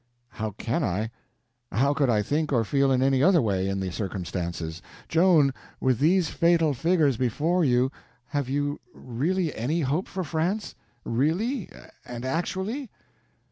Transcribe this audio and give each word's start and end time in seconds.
"How 0.29 0.49
can 0.57 0.83
I? 0.83 1.11
How 1.71 1.93
could 1.93 2.09
I 2.09 2.23
think 2.23 2.51
or 2.51 2.63
feel 2.63 2.91
in 2.91 3.03
any 3.03 3.21
other 3.21 3.39
way, 3.39 3.67
in 3.69 3.79
the 3.79 3.91
circumstances? 3.91 4.81
Joan, 5.07 5.53
with 5.79 5.99
these 5.99 6.27
fatal 6.31 6.73
figures 6.73 7.17
before, 7.17 7.63
you, 7.63 7.91
have 8.29 8.49
you 8.49 8.79
really 8.95 9.53
any 9.53 9.81
hope 9.81 10.07
for 10.07 10.23
France—really 10.23 11.69
and 12.03 12.25
actually?" 12.25 12.89